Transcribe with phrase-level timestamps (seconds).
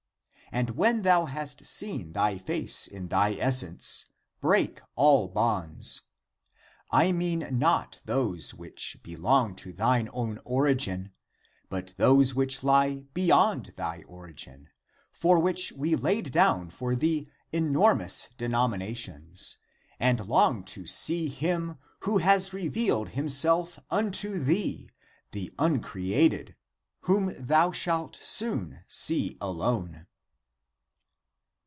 [0.53, 4.07] And when thou hast seen thy face in thy essence,
[4.41, 6.01] break all bonds.
[6.91, 11.13] I mean not those which belong to thine own origin,
[11.69, 14.67] but those which lie beyond thy origin,
[15.09, 19.55] for which we laid down for thee enormous denominations,
[20.01, 24.89] and long to see him who has revealed himself unto thee,
[25.31, 26.57] the uncreated,
[27.03, 30.07] whom thou shalt soon see alone!